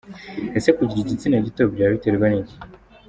[0.57, 2.55] Ese kugira igitsina gito byaba biterwa n’iki?.